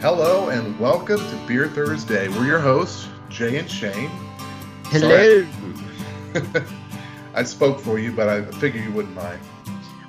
[0.00, 2.28] Hello and welcome to Beer Thursday.
[2.28, 4.08] We're your hosts, Jay and Shane.
[4.84, 5.44] Hello.
[7.34, 9.40] I spoke for you, but I figured you wouldn't mind.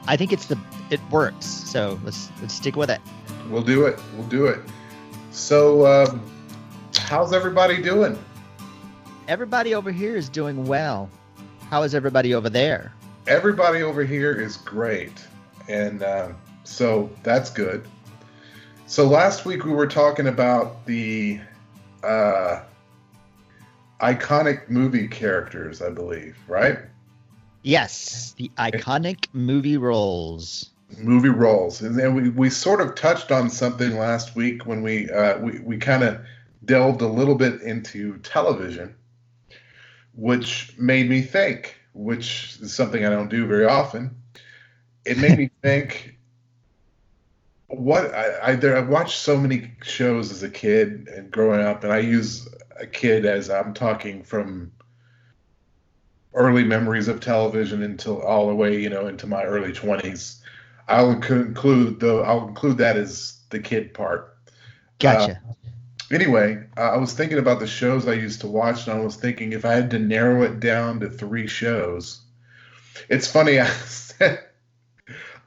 [0.06, 0.60] I think it's the
[0.92, 1.48] it works.
[1.48, 3.02] So let's let's stick with it.
[3.50, 4.00] We'll do it.
[4.16, 4.60] We'll do it.
[5.32, 6.21] So, um,
[6.96, 8.16] how's everybody doing?
[9.28, 11.10] Everybody over here is doing well.
[11.71, 12.93] How is everybody over there?
[13.26, 15.26] Everybody over here is great,
[15.68, 17.87] and uh, so that's good.
[18.89, 21.39] So last week we were talking about the
[22.04, 22.61] uh,
[24.02, 26.79] iconic movie characters, I believe, right?
[27.62, 30.71] Yes, the iconic movie roles.
[30.98, 35.08] Movie roles, and then we, we sort of touched on something last week when we
[35.12, 36.20] uh, we we kind of
[36.66, 38.95] delved a little bit into television,
[40.16, 44.16] which made me think, which is something I don't do very often.
[45.06, 46.19] It made me think
[47.70, 51.84] what I, I there I watched so many shows as a kid and growing up,
[51.84, 52.48] and I use
[52.80, 54.72] a kid as I'm talking from
[56.34, 60.39] early memories of television until all the way you know into my early 20s.
[60.88, 64.36] I'll include the I'll include that as the kid part.
[64.98, 65.39] Gotcha.
[65.48, 65.54] Uh,
[66.14, 69.16] anyway, uh, I was thinking about the shows I used to watch, and I was
[69.16, 72.22] thinking if I had to narrow it down to three shows.
[73.09, 73.59] It's funny.
[73.59, 74.44] I said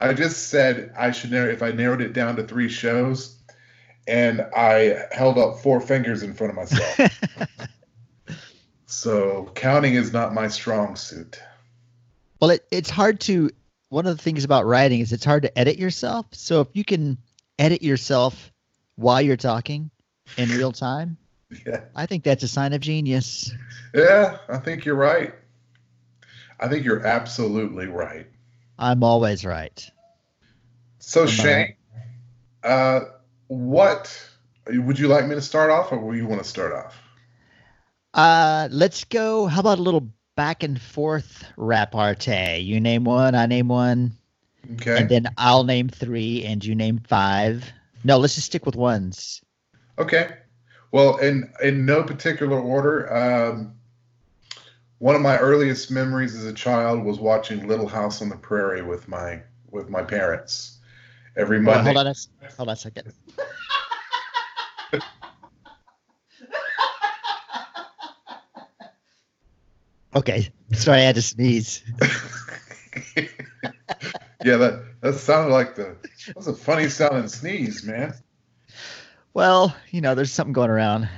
[0.03, 3.37] I just said I should narrow if I narrowed it down to three shows,
[4.07, 7.47] and I held up four fingers in front of myself.
[8.85, 11.41] so counting is not my strong suit.
[12.39, 13.49] Well, it, it's hard to.
[13.89, 16.25] One of the things about writing is it's hard to edit yourself.
[16.31, 17.17] So if you can
[17.59, 18.51] edit yourself
[18.95, 19.91] while you're talking
[20.35, 21.17] in real time,
[21.65, 21.81] Yeah.
[21.95, 23.51] I think that's a sign of genius.
[23.93, 25.33] Yeah, I think you're right.
[26.59, 28.27] I think you're absolutely right.
[28.79, 29.89] I'm always right.
[31.05, 31.75] So Shane,
[32.63, 33.01] uh,
[33.47, 34.25] what
[34.67, 36.97] would you like me to start off, or will you want to start off?
[38.13, 39.45] Uh, let's go.
[39.45, 42.59] How about a little back and forth repartee?
[42.59, 44.13] You name one, I name one,
[44.75, 44.95] Okay.
[44.95, 47.69] and then I'll name three, and you name five.
[48.05, 49.41] No, let's just stick with ones.
[49.99, 50.37] Okay.
[50.93, 53.75] Well, in in no particular order, um,
[54.99, 58.83] one of my earliest memories as a child was watching Little House on the Prairie
[58.83, 60.72] with my with my parents
[61.35, 62.13] every Hold on, hold on, a,
[62.55, 63.13] hold on a second.
[70.15, 71.81] Okay, sorry, I had to sneeze.
[74.45, 78.13] yeah, that that sounded like the that was a funny sounding sneeze, man.
[79.33, 81.09] Well, you know, there's something going around.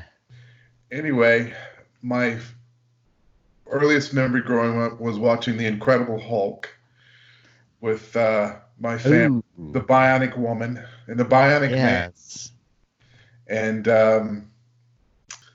[0.91, 1.53] Anyway,
[2.01, 2.39] my
[3.67, 6.73] earliest memory growing up was watching The Incredible Hulk
[7.85, 12.11] with uh, my family, Ooh, the Bionic Woman and the Bionic Man.
[13.47, 14.51] And um,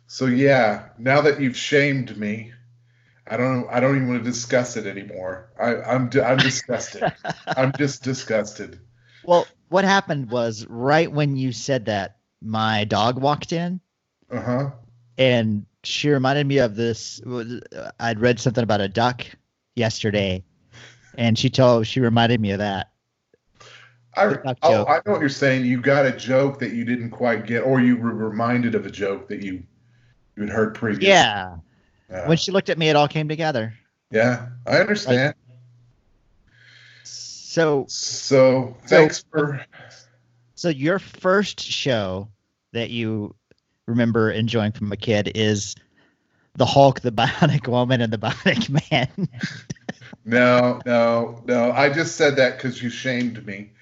[0.06, 2.52] so yeah, now that you've shamed me,
[3.26, 5.50] I don't I don't even want to discuss it anymore.
[5.60, 7.12] I, I'm I'm disgusted.
[7.56, 8.78] I'm just disgusted.
[9.22, 13.80] Well, what happened was right when you said that, my dog walked in
[14.30, 14.70] Uh huh.
[15.18, 17.20] and she reminded me of this.
[17.98, 19.26] I'd read something about a duck
[19.74, 20.44] yesterday,
[21.16, 22.90] and she told she reminded me of that.
[24.16, 25.64] I, oh, I know what you're saying.
[25.64, 28.90] You got a joke that you didn't quite get, or you were reminded of a
[28.90, 29.62] joke that you
[30.36, 31.08] you had heard previously.
[31.08, 31.56] Yeah,
[32.10, 32.28] Yeah.
[32.28, 33.72] when she looked at me, it all came together.
[34.10, 35.34] Yeah, I understand.
[37.04, 39.64] So, So thanks for
[40.54, 42.28] so your first show
[42.72, 43.34] that you
[43.86, 45.74] remember enjoying from a kid is
[46.56, 49.28] the Hulk, the Bionic Woman, and the Bionic Man.
[50.24, 51.72] no, no, no.
[51.72, 53.72] I just said that because you shamed me.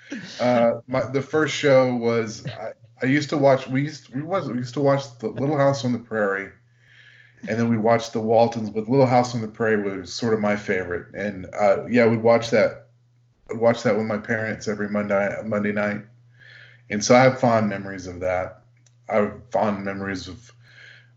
[0.41, 2.72] Uh, my the first show was I,
[3.03, 3.69] I used to watch.
[3.69, 6.50] We used we was we used to watch the Little House on the Prairie,
[7.49, 8.71] and then we watched the Waltons.
[8.71, 11.14] But Little House on the Prairie was sort of my favorite.
[11.14, 12.87] And uh, yeah, we watched that.
[13.50, 16.02] I'd watch that with my parents every Monday Monday night,
[16.91, 18.62] and so I have fond memories of that.
[19.08, 20.52] I have fond memories of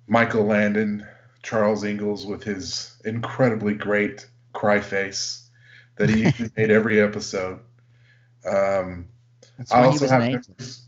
[0.08, 1.06] Michael Landon,
[1.44, 5.50] Charles Ingalls with his incredibly great cry face
[5.98, 6.24] that he
[6.58, 7.60] made every episode.
[8.46, 9.08] Um,
[9.72, 10.22] I also have.
[10.22, 10.84] memories-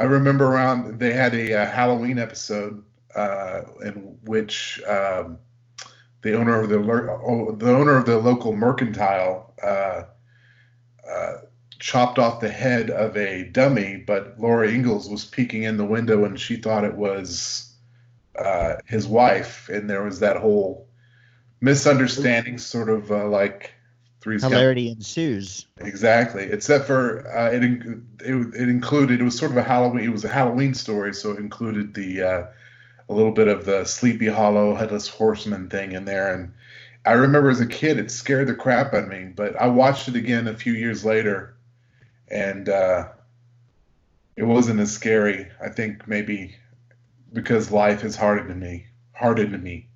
[0.00, 2.84] I remember around they had a, uh Halloween episode
[3.16, 5.38] uh, in which um,
[6.22, 10.04] the owner of the oh, the owner of the local mercantile uh,
[11.08, 11.32] uh,
[11.80, 16.24] chopped off the head of a dummy, but Laura Ingalls was peeking in the window
[16.24, 17.74] and she thought it was
[18.38, 20.87] uh, his wife, and there was that whole
[21.60, 23.74] misunderstanding, sort of uh, like
[24.20, 25.66] Three's Hilarity ensues.
[25.78, 26.44] Exactly.
[26.44, 30.04] Except for uh, it, it, it included it was sort of a Halloween.
[30.04, 32.46] It was a Halloween story, so it included the uh,
[33.08, 36.34] a little bit of the Sleepy Hollow headless horseman thing in there.
[36.34, 36.52] And
[37.06, 39.32] I remember as a kid, it scared the crap out of me.
[39.34, 41.56] But I watched it again a few years later,
[42.28, 43.08] and uh,
[44.36, 45.48] it wasn't as scary.
[45.60, 46.56] I think maybe
[47.32, 48.86] because life has hardened me.
[49.12, 49.88] Hardened me.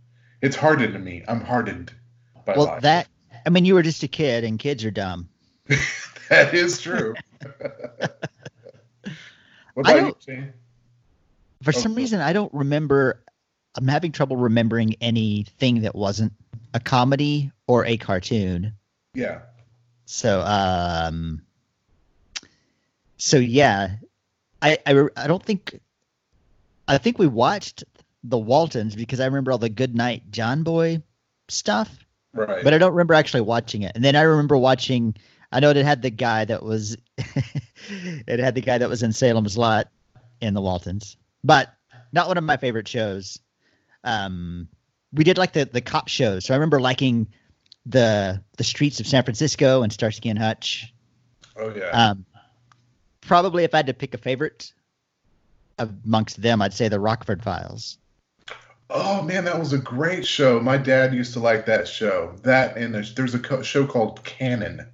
[0.42, 1.22] It's hardened to me.
[1.28, 1.92] I'm hardened
[2.44, 2.82] by Well, life.
[2.82, 3.08] that
[3.46, 5.28] I mean, you were just a kid, and kids are dumb.
[6.28, 7.14] that is true.
[9.74, 10.52] what about you, Shane?
[11.62, 13.22] For Oh, some reason, I don't remember.
[13.74, 16.32] I'm having trouble remembering anything that wasn't
[16.74, 18.74] a comedy or a cartoon.
[19.14, 19.42] Yeah.
[20.06, 21.42] So, um,
[23.16, 23.96] so yeah,
[24.60, 25.80] I, I, I don't think,
[26.86, 27.84] I think we watched
[28.24, 31.02] the Waltons because I remember all the Good Night John Boy
[31.48, 31.90] stuff,
[32.34, 32.62] Right.
[32.64, 33.92] but I don't remember actually watching it.
[33.94, 35.14] And then I remember watching,
[35.50, 39.12] I know it had the guy that was, it had the guy that was in
[39.12, 39.88] Salem's Lot
[40.40, 41.72] in the Waltons, but
[42.12, 43.38] not one of my favorite shows.
[44.04, 44.68] Um,
[45.12, 46.44] we did like the, the cop shows.
[46.46, 47.28] So I remember liking
[47.84, 50.94] the the streets of San Francisco and Starsky and Hutch.
[51.56, 51.90] oh yeah.
[51.90, 52.24] Um,
[53.20, 54.72] probably if I had to pick a favorite
[55.78, 57.98] amongst them, I'd say the Rockford Files.
[58.92, 60.60] Oh man, that was a great show.
[60.60, 62.36] My dad used to like that show.
[62.42, 64.86] That and there's, there's a co- show called Cannon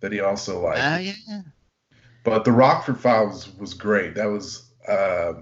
[0.00, 0.80] that he also liked.
[0.82, 1.42] Oh yeah.
[2.24, 4.14] but the Rockford Files was great.
[4.14, 5.34] That was uh,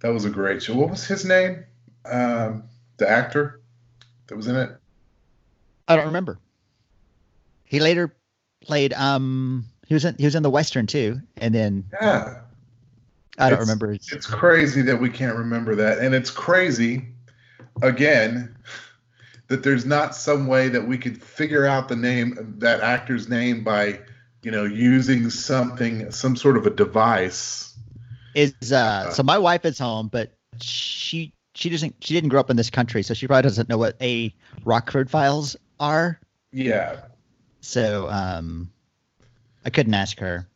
[0.00, 0.74] that was a great show.
[0.74, 1.64] What was his name?
[2.04, 2.64] Um,
[2.96, 3.60] the actor
[4.28, 4.70] that was in it.
[5.88, 6.38] I don't remember.
[7.64, 8.14] He later
[8.62, 12.40] played um he was in he was in the Western too, and then Yeah.
[13.40, 15.98] I don't It's- remember It's crazy that we can't remember that.
[15.98, 17.06] And it's crazy,
[17.82, 18.54] again,
[19.48, 23.64] that there's not some way that we could figure out the name, that actor's name
[23.64, 23.98] by,
[24.42, 27.66] you know, using something, some sort of a device.
[28.36, 32.48] is uh so my wife is home, but she she doesn't she didn't grow up
[32.50, 34.32] in this country, so she probably doesn't know what a
[34.64, 36.20] Rockford Files are.
[36.52, 37.00] Yeah.
[37.60, 38.70] So um
[39.64, 40.46] I couldn't ask her.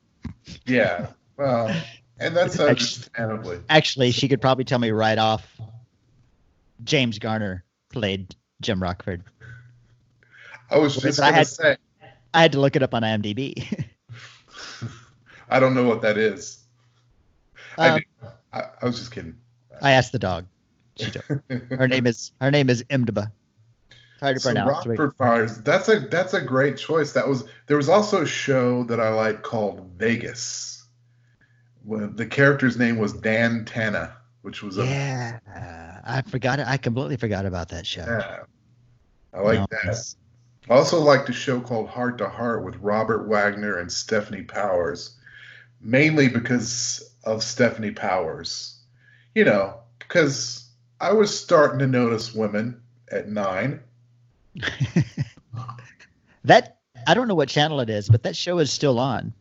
[0.66, 1.08] Yeah.
[1.36, 1.74] Well,
[2.18, 3.60] and that's Actually- understandably.
[3.68, 5.46] Actually, she could probably tell me right off.
[6.82, 9.22] James Garner played Jim Rockford.
[10.70, 11.76] I was just I going to had- say,
[12.32, 13.86] I had to look it up on IMDb.
[15.48, 16.58] I don't know what that is.
[17.78, 18.28] I, Um, do.
[18.52, 19.36] I, I was just kidding.
[19.82, 20.46] I asked the dog.
[21.70, 23.32] Her name is her name is Imdaba.
[23.90, 24.86] It's hard to So pronounce.
[24.86, 25.62] Rockford Files.
[25.62, 27.12] That's a that's a great choice.
[27.12, 30.73] That was there was also a show that I like called Vegas.
[31.86, 35.38] The character's name was Dan Tana, which was a Yeah,
[36.04, 36.58] I forgot.
[36.58, 36.66] it.
[36.66, 38.04] I completely forgot about that show.
[38.06, 38.40] yeah.
[39.32, 39.80] I like No, that.
[39.84, 40.16] it's-
[40.70, 45.14] I also liked a show called Hart to Hart with Robert Wagner and Stefanie Powers,
[45.82, 48.78] mainly because of Stefanie Powers.
[49.34, 50.66] You know, because
[51.00, 52.80] I was starting to notice women
[53.12, 53.80] at nine.
[56.44, 59.32] That I don't know what channel it is, but that show is still on.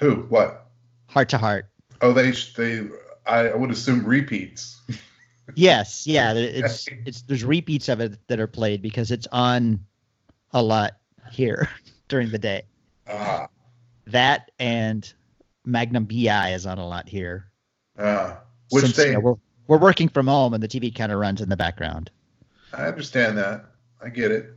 [0.00, 0.16] Who?
[0.30, 0.66] What?
[1.08, 1.68] Hart to Hart.
[2.00, 2.86] Oh, they they.
[3.26, 4.80] I would assume repeats.
[5.54, 6.34] Yes, yeah.
[6.34, 9.80] It's it's there's repeats of it that are played because it's on
[10.52, 10.98] a lot
[11.32, 11.70] here
[12.08, 12.64] during the day.
[13.08, 13.48] Ah,
[14.08, 15.10] That and
[15.64, 17.46] Magnum PI is on a lot here.
[17.98, 18.40] ah.
[18.68, 19.34] Which Since, they, you know, we're,
[19.68, 22.10] we're working from home and the TV kind of runs in the background.
[22.74, 23.64] I understand that.
[24.04, 24.50] I get it.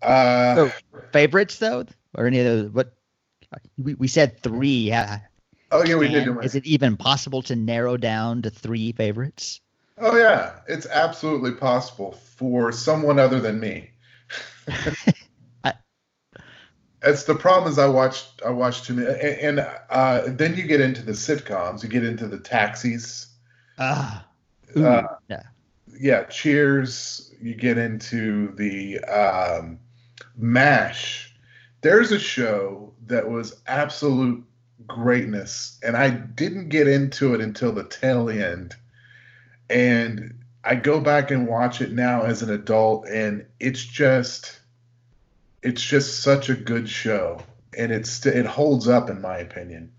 [0.00, 0.72] Uh, So-
[1.10, 2.70] Favorites though, or any of those?
[2.70, 2.94] What
[3.78, 4.92] we, we said three.
[4.92, 5.18] Uh,
[5.72, 6.28] oh yeah, we did.
[6.44, 6.66] is it.
[6.66, 9.60] even possible to narrow down to three favorites?
[9.98, 13.90] Oh yeah, it's absolutely possible for someone other than me.
[15.64, 15.74] I-
[17.02, 20.64] It's the problem is I watched I watched too many, and, and uh, then you
[20.64, 23.26] get into the sitcoms, you get into the taxis,
[23.78, 24.26] Ah,
[24.76, 25.42] Uh, yeah.
[25.98, 27.32] yeah, Cheers.
[27.40, 29.78] You get into the um,
[30.36, 31.25] Mash.
[31.86, 34.44] There's a show that was absolute
[34.88, 38.74] greatness, and I didn't get into it until the tail end.
[39.70, 44.58] And I go back and watch it now as an adult, and it's just,
[45.62, 47.40] it's just such a good show,
[47.78, 49.92] and it's it holds up in my opinion.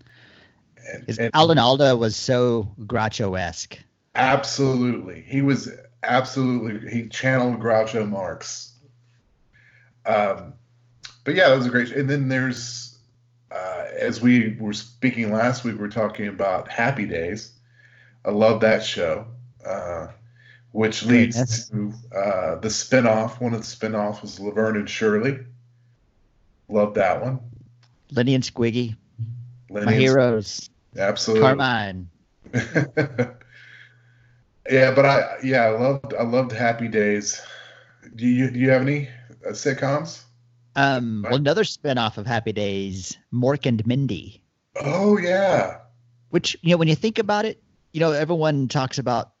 [0.92, 3.78] And, and- Alan Alda was so Groucho esque.
[4.14, 5.22] Absolutely.
[5.26, 5.70] He was
[6.02, 8.74] absolutely he channeled Groucho Marx.
[10.04, 10.52] Um
[11.28, 12.96] but yeah, that was a great and then there's
[13.50, 17.52] uh as we were speaking last week we are talking about Happy Days.
[18.24, 19.26] I love that show.
[19.62, 20.06] Uh
[20.72, 23.42] which leads to uh, the spinoff.
[23.42, 25.40] One of the spinoffs was Laverne and Shirley.
[26.70, 27.40] Love that one.
[28.10, 28.96] Lenny and Squiggy,
[29.68, 30.70] Lenny my and- heroes.
[30.96, 31.42] Absolutely.
[31.42, 32.08] Carmine.
[32.54, 33.34] yeah,
[34.94, 37.42] but I yeah I loved I loved Happy Days.
[38.16, 39.10] Do you do you have any
[39.46, 40.22] uh, sitcoms?
[40.78, 44.40] Um, well, another spinoff of Happy Days, Mork and Mindy.
[44.76, 45.78] Oh yeah,
[46.30, 47.60] Which you know, when you think about it,
[47.92, 49.32] you know, everyone talks about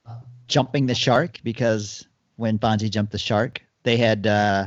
[0.48, 4.66] jumping the shark because when Fonzie jumped the shark, they had uh,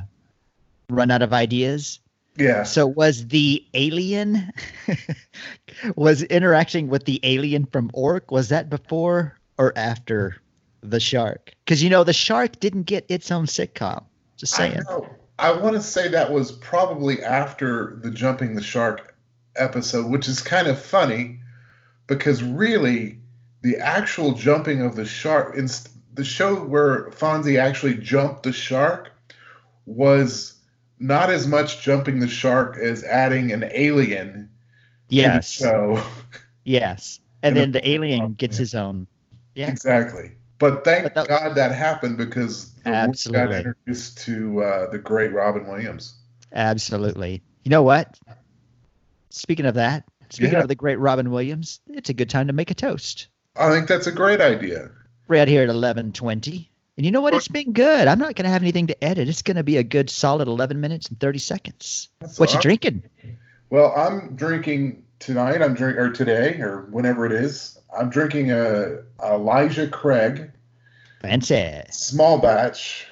[0.89, 1.99] run out of ideas.
[2.37, 2.63] yeah.
[2.63, 4.51] So was the alien
[5.97, 8.31] was interacting with the alien from Ork?
[8.31, 10.37] Was that before or after
[10.81, 11.53] the shark?
[11.65, 14.05] Because you know the shark didn't get its own sitcom.
[14.37, 14.83] Just I saying.
[14.87, 15.05] know.
[15.41, 19.15] I want to say that was probably after the jumping the shark
[19.55, 21.39] episode, which is kind of funny
[22.07, 23.17] because really
[23.63, 25.67] the actual jumping of the shark in
[26.13, 29.11] the show where Fonzie actually jumped the shark
[29.87, 30.53] was
[30.99, 34.49] not as much jumping the shark as adding an alien
[35.09, 35.49] Yes.
[35.49, 36.01] show.
[36.63, 37.19] Yes.
[37.41, 39.07] And And then the- the alien gets his own.
[39.55, 39.69] Yeah.
[39.71, 40.33] Exactly.
[40.59, 43.57] But thank But that- God that happened because the world got Absolutely.
[43.57, 46.15] introduced to uh, the great Robin Williams.
[46.53, 47.41] Absolutely.
[47.63, 48.19] You know what?
[49.29, 50.61] Speaking of that, speaking Yeah.
[50.61, 53.27] of the great Robin Williams, it's a good time to make a toast.
[53.55, 54.91] I think that's a great idea.
[55.27, 56.69] Right here at eleven twenty.
[56.97, 57.33] And you know what?
[57.33, 58.07] It's been good.
[58.07, 59.29] I'm not going to have anything to edit.
[59.29, 62.09] It's going to be a good solid 11 minutes and 30 seconds.
[62.19, 62.61] That's What you awesome.
[62.67, 63.03] drinking?
[63.69, 65.61] Well, I'm drinking tonight.
[65.61, 67.79] I'm drink or today or whenever it is.
[67.97, 70.51] I'm drinking a Elijah Craig
[71.21, 71.81] Fancy.
[71.91, 73.07] small batch.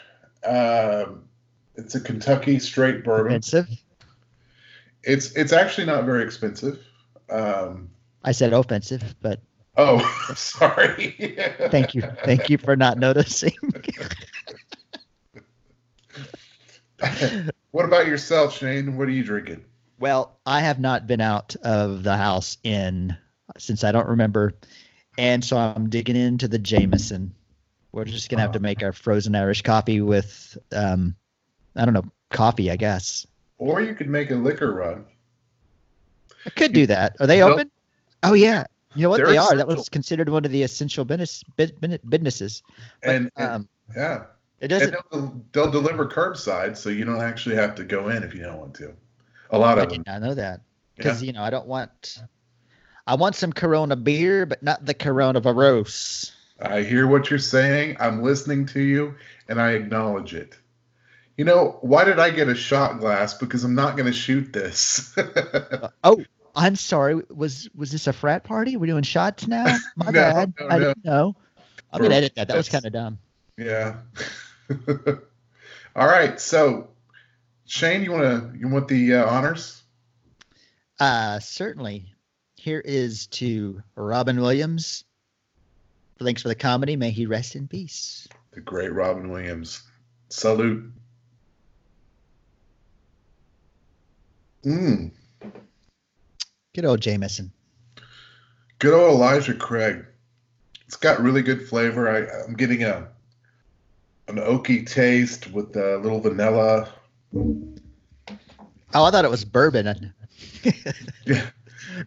[0.46, 1.25] Um,
[1.75, 3.32] it's a Kentucky straight bourbon.
[3.32, 3.68] Offensive.
[5.04, 6.80] It's it's actually not very expensive.
[7.30, 7.89] Um,
[8.24, 9.42] I said offensive, but
[9.78, 10.00] oh,
[10.36, 11.16] sorry.
[11.70, 12.01] thank you.
[12.25, 13.54] Thank you for not noticing.
[17.72, 18.98] what about yourself, Shane?
[18.98, 19.63] What are you drinking?
[20.00, 23.18] well, I have not been out of the house in
[23.58, 24.54] since I don't remember.
[25.18, 27.34] And so I'm digging into the Jameson.
[27.91, 31.15] We're just gonna have to make our frozen Irish coffee with um
[31.75, 33.25] I don't know, coffee, I guess.
[33.58, 35.05] Or you could make a liquor run.
[36.46, 37.15] I could do that.
[37.19, 37.53] Are they Nope.
[37.53, 37.72] open?
[38.24, 38.65] Oh yeah.
[38.96, 39.55] You know what They're they are?
[39.55, 41.43] That was considered one of the essential business
[42.08, 42.63] businesses.
[43.03, 44.24] But, And, and- um, yeah,
[44.60, 44.96] it doesn't.
[45.12, 48.58] they'll, they'll deliver curbside, so you don't actually have to go in if you don't
[48.58, 48.93] want to.
[49.51, 50.03] A lot I of them.
[50.05, 51.03] not know that Yeah.
[51.03, 52.22] because you know I don't want.
[53.08, 56.31] I want some Corona beer, but not the Corona virus.
[56.62, 57.98] I hear what you're saying.
[58.00, 59.16] I'm listening to you,
[59.48, 60.58] and I acknowledge it.
[61.38, 63.34] You know, why did I get a shot glass?
[63.34, 65.16] Because I'm not going to shoot this.
[66.04, 66.24] Oh,
[66.56, 67.16] I'm sorry.
[67.30, 68.75] Was was this a frat party?
[68.75, 69.66] We're doing shots now.
[69.96, 70.54] My No, bad.
[70.60, 70.80] no, I no.
[70.80, 71.36] didn't know.
[71.94, 72.48] I'm gonna edit that.
[72.48, 73.20] That was kind of dumb.
[73.58, 73.98] yeah.
[75.96, 76.39] All right.
[76.39, 76.89] So,
[77.66, 78.24] Shane, you want
[78.54, 79.82] to you want the uh, honors?
[81.00, 82.13] Uh, certainly.
[82.56, 85.06] Here is to Robin Williams.
[86.21, 86.95] Thanks for the comedy.
[86.95, 88.27] May he rest in peace.
[88.51, 89.83] The great Robin Williams.
[90.29, 90.91] Salute.
[94.65, 95.11] Mm.
[96.75, 97.51] Good old Jameson.
[98.79, 100.05] Good old Elijah Craig.
[100.85, 102.09] It's got really good flavor.
[102.09, 103.07] I, I'm getting a
[104.27, 106.89] an oaky taste with a little vanilla.
[107.35, 107.73] Oh,
[108.93, 110.13] I thought it was bourbon.
[111.25, 111.45] Yeah,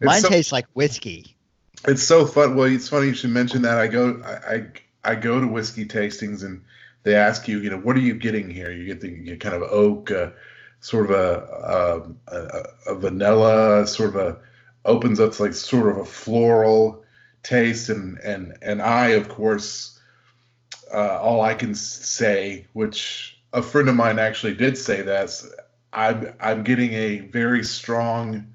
[0.01, 1.37] Mine so, tastes like whiskey.
[1.87, 2.55] It's so fun.
[2.55, 3.79] Well, it's funny you should mention that.
[3.79, 4.67] I go I, I
[5.05, 6.63] I go to whiskey tastings and
[7.03, 8.71] they ask you, you know, what are you getting here?
[8.71, 10.31] You get the you get kind of oak, uh,
[10.81, 14.39] sort of a, a, a a vanilla, sort of a
[14.85, 17.05] opens up like sort of a floral
[17.43, 19.99] taste, and and and I, of course,
[20.93, 25.43] uh, all I can say, which a friend of mine actually did say that,
[25.93, 28.47] I'm I'm getting a very strong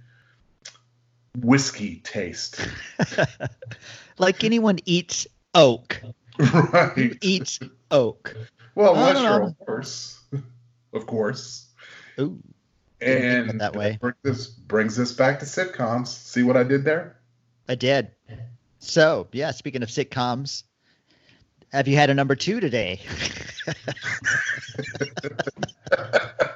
[1.40, 2.68] whiskey taste.
[4.18, 6.02] like anyone eats oak.
[6.40, 6.92] right.
[6.96, 7.60] Who eats
[7.92, 8.36] oak?
[8.76, 10.22] Well, unless you're a horse,
[10.94, 11.68] of course.
[12.20, 12.40] Ooh.
[13.00, 13.98] And that way.
[14.02, 16.08] bring this brings us back to sitcoms.
[16.08, 17.20] See what I did there?
[17.70, 18.12] I did.
[18.80, 20.64] So, yeah, speaking of sitcoms,
[21.72, 23.02] have you had a number two today?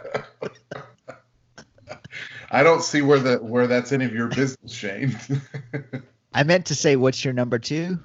[2.51, 5.17] I don't see where the where that's any of your business, Shane.
[6.33, 7.97] I meant to say, what's your number two?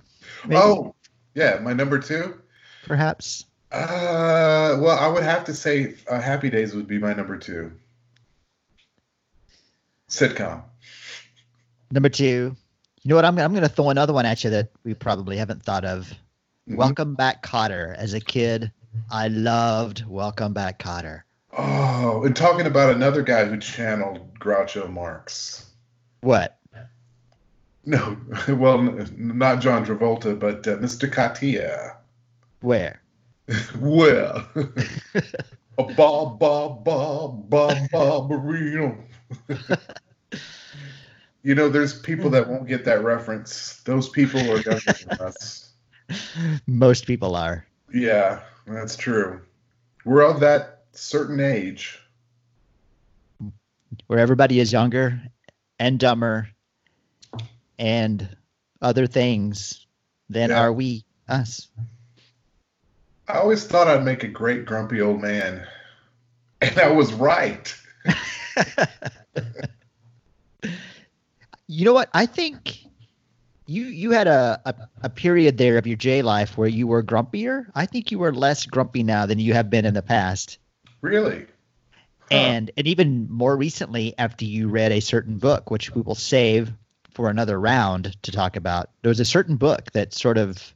[0.46, 0.94] Maybe, oh,
[1.34, 2.40] yeah, my number two.
[2.84, 3.44] perhaps.
[3.72, 7.72] Uh, well, I would have to say uh, Happy Days would be my number two.
[10.08, 10.62] Sitcom.
[11.90, 12.56] Number two.
[13.02, 13.24] You know what?
[13.24, 16.12] I'm, I'm going to throw another one at you that we probably haven't thought of.
[16.68, 16.76] Mhm.
[16.76, 17.94] Welcome Back Kotter.
[17.96, 18.70] As a kid,
[19.10, 21.22] I loved Welcome Back Kotter.
[21.58, 25.64] Oh, and talking about another guy who channeled Groucho Marx.
[26.20, 26.58] What?
[27.86, 28.16] No,
[28.48, 28.82] well,
[29.16, 31.10] not John Travolta, but uh, Mr.
[31.10, 31.96] Kotter.
[32.60, 33.00] Where?
[33.78, 34.44] Well,
[35.78, 38.98] a ba ba ba ba barbarino.
[41.44, 43.82] you know, there's people that won't get that reference.
[43.84, 45.70] Those people are younger than us.
[46.66, 47.64] Most people are.
[47.94, 49.42] Yeah, that's true.
[50.04, 52.00] We're of that certain age.
[54.08, 55.20] Where everybody is younger
[55.78, 56.48] and dumber
[57.78, 58.36] and
[58.82, 59.86] other things
[60.28, 60.60] than Yeah.
[60.60, 61.68] are we, us.
[63.28, 65.66] I always thought I'd make a great grumpy old man,
[66.60, 67.74] and I was right.
[71.68, 72.08] You know what?
[72.14, 72.84] I think
[73.66, 77.02] you you had a, a, a period there of your J life where you were
[77.02, 77.66] grumpier.
[77.74, 80.58] I think you were less grumpy now than you have been in the past.
[81.06, 81.46] Really?
[82.30, 82.34] Huh.
[82.34, 86.72] And and even more recently after you read a certain book, which we will save
[87.12, 88.90] for another round to talk about.
[89.02, 90.74] There was a certain book that sort of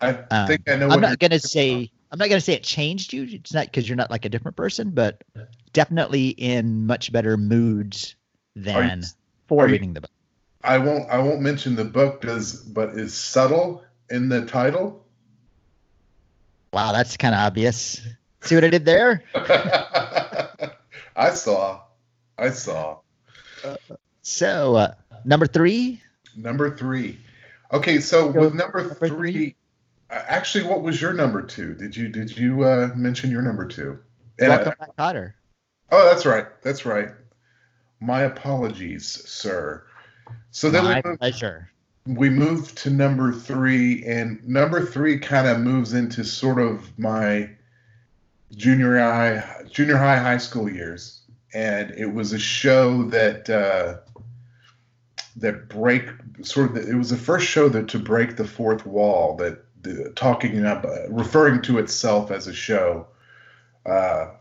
[0.00, 0.88] I um, think I know.
[0.88, 3.26] What I'm not gonna talking say I'm not gonna say it changed you.
[3.30, 5.22] It's not because you're not like a different person, but
[5.72, 8.16] definitely in much better moods
[8.56, 9.04] than
[9.46, 10.10] for are you- reading the book.
[10.62, 11.08] I won't.
[11.08, 12.22] I won't mention the book.
[12.22, 15.06] Does but is subtle in the title?
[16.72, 18.00] Wow, that's kind of obvious.
[18.42, 19.22] See what I did there?
[21.16, 21.82] I saw.
[22.38, 22.98] I saw.
[24.22, 24.94] So uh,
[25.24, 26.00] number three,
[26.36, 27.18] Number three.
[27.72, 29.56] Okay, so with number, number three, three.
[30.10, 31.74] uh, actually, what was your number two?
[31.74, 33.98] Did you did you uh, mention your number two?
[34.38, 35.34] And I- Kotter.
[35.92, 36.46] oh, that's right.
[36.62, 37.08] That's right.
[38.00, 39.84] My apologies, sir.
[40.52, 41.70] So then My we moved, pleasure.
[42.06, 47.50] we moved to number three, and number three kind of moves into sort of my
[48.52, 51.20] junior high, junior high, high school years,
[51.54, 53.98] and it was a show that uh,
[55.36, 56.08] that break
[56.42, 56.74] sort of.
[56.74, 60.64] The, it was the first show that to break the fourth wall, that the, talking
[60.64, 63.06] up, uh, referring to itself as a show.
[63.86, 64.32] Uh,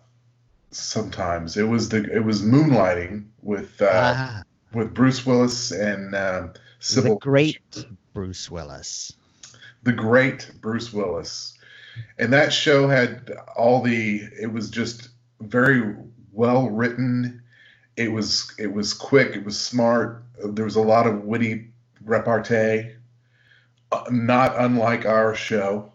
[0.71, 6.53] sometimes it was the it was moonlighting with uh, ah, with Bruce Willis and um,
[6.79, 9.13] the great Bruce Willis.
[9.83, 11.57] the great Bruce Willis.
[12.17, 15.09] And that show had all the it was just
[15.41, 15.95] very
[16.31, 17.41] well written.
[17.95, 20.23] It was it was quick, it was smart.
[20.43, 21.71] There was a lot of witty
[22.03, 22.91] repartee.
[23.91, 25.91] Uh, not unlike our show.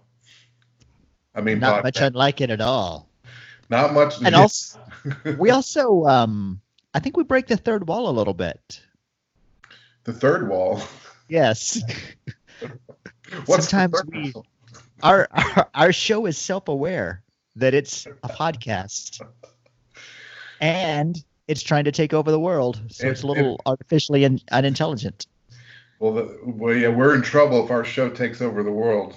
[1.34, 2.06] I mean Not much podcast.
[2.08, 3.08] unlike it at all.
[3.70, 4.78] not much And also,
[5.38, 6.60] we also, um,
[6.92, 8.80] I think we break the third wall a little bit.
[10.04, 10.80] the third wall.
[11.28, 11.80] Yes,
[13.46, 14.46] What's the Sometimes third we- wall?
[15.04, 17.22] Our, our our show is self-aware
[17.56, 19.20] that it's a podcast,
[20.60, 22.80] and it's trying to take over the world.
[22.88, 25.26] So It- it's a little artificially un- unintelligent.
[26.00, 29.14] Well, the, well, yeah, we're in trouble if our show takes over the world.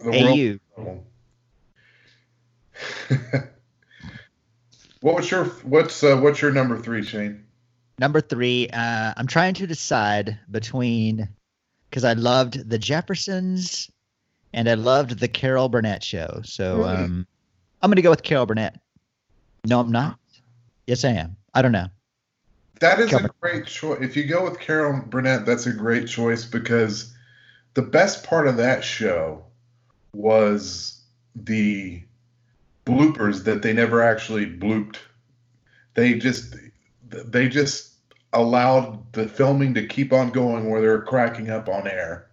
[0.00, 0.60] The Hey, world you.
[5.00, 7.44] what was your what's uh, what's your number three, Shane?
[7.98, 11.28] Number three, uh, I'm trying to decide between
[11.90, 13.90] because I loved the Jeffersons
[14.52, 16.40] and I loved the Carol Burnett show.
[16.44, 17.26] So um,
[17.82, 18.80] I'm going to go with Carol Burnett.
[19.66, 20.18] No, I'm not.
[20.86, 21.36] Yes, I am.
[21.54, 21.88] I don't know.
[22.80, 23.98] That is a great choice.
[24.00, 27.14] If you go with Carol Burnett, that's a great choice because
[27.74, 29.44] the best part of that show
[30.14, 31.02] was
[31.36, 32.02] the
[32.86, 34.96] bloopers that they never actually blooped.
[35.94, 36.56] They just
[37.10, 37.92] they just
[38.32, 42.29] allowed the filming to keep on going where they're cracking up on air.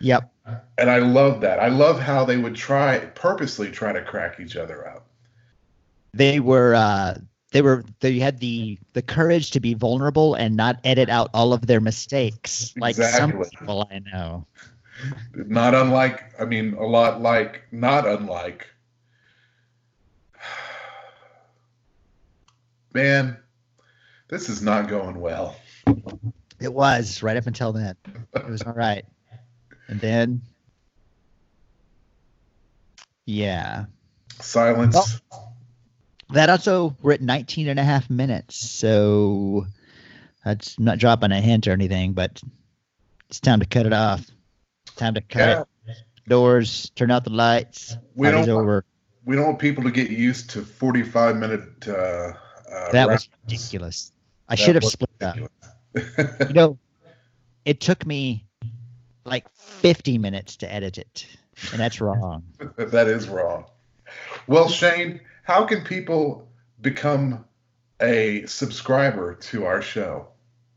[0.00, 0.32] Yep.
[0.78, 1.60] And I love that.
[1.60, 5.06] I love how they would try purposely try to crack each other up.
[6.14, 6.74] They were.
[6.74, 7.18] Uh,
[7.52, 7.84] they were.
[8.00, 11.80] They had the the courage to be vulnerable and not edit out all of their
[11.80, 13.18] mistakes, like Exactly.
[13.18, 14.46] some people I know.
[15.34, 18.66] Not unlike, I mean, a lot like, not unlike.
[22.94, 23.36] Man,
[24.28, 25.56] this is not going well.
[26.60, 27.94] It was right up until then.
[28.34, 29.04] It was all right,
[29.88, 30.42] and then,
[33.26, 33.86] yeah.
[34.40, 34.94] Silence.
[35.30, 35.54] Well-
[36.30, 39.66] That also we're at 19 and a half minutes, so
[40.44, 42.42] that's I'm not dropping a hint or anything, but
[43.30, 44.26] it's time to cut it off.
[44.96, 45.92] Time to cut Yeah.
[45.92, 45.96] it.
[46.28, 47.96] Doors, turn out the lights.
[48.14, 48.84] We don't, over.
[49.24, 51.88] we don't want people to get used to 45 minute.
[51.88, 51.92] Uh,
[52.70, 54.12] uh, That was ridiculous.
[54.50, 55.36] I That should have split that.
[55.94, 56.38] ridiculous.
[56.48, 56.78] You know,
[57.64, 58.44] it took me
[59.28, 61.26] like 50 minutes to edit it.
[61.72, 62.44] and that's wrong.
[62.76, 63.64] that is wrong.
[64.46, 66.48] Well, Shane, how can people
[66.80, 67.44] become
[68.00, 70.28] a subscriber to our show?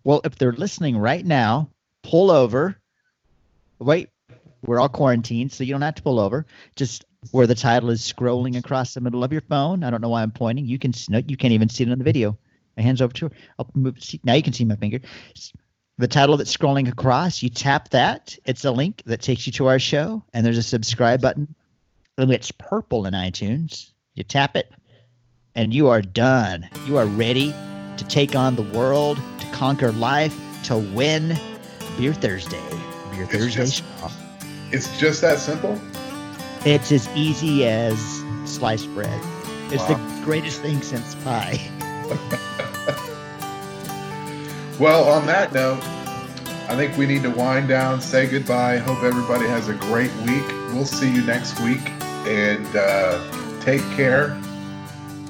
[0.04, 1.70] Well, if they're listening right now,
[2.04, 2.78] pull over.
[3.80, 4.10] Wait,
[4.66, 6.46] we're all quarantined, so you don't have to pull over.
[6.76, 9.84] Just where the title is scrolling across the middle of your phone.
[9.84, 10.66] I don't know why I'm pointing.
[10.66, 12.38] You can no, you can't even see it on the video.
[12.78, 13.36] My hands over to her.
[13.60, 14.02] I'll move.
[14.04, 15.02] See, now you can see my finger.
[16.02, 17.44] The title that's scrolling across.
[17.44, 18.36] You tap that.
[18.46, 21.54] It's a link that takes you to our show, and there's a subscribe button.
[22.18, 23.92] And it's purple in iTunes.
[24.16, 24.72] You tap it,
[25.54, 26.68] and you are done.
[26.88, 27.54] You are ready
[27.98, 31.38] to take on the world, to conquer life, to win.
[32.00, 32.58] Beer Thursday.
[33.12, 33.62] Beer It's Thursday.
[33.66, 33.84] Just,
[34.72, 35.80] it's just that simple.
[36.66, 39.22] It's as easy as sliced bread.
[39.72, 40.00] It's Wow.
[40.18, 41.60] the greatest thing since pie.
[44.82, 45.80] Well, on that note,
[46.67, 48.80] I think we need to wind down, say goodbye.
[48.80, 50.41] Hope everybody has a great week.
[50.74, 51.88] We'll see you next week,
[52.26, 54.36] and uh, take care.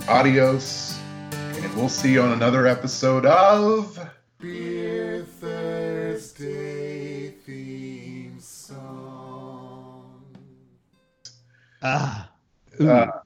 [0.08, 0.98] Adios,
[1.34, 4.00] and we'll see you on another episode of
[4.40, 10.24] Beer Thursday theme song.
[11.84, 12.32] Ah.
[12.80, 13.21] Uh,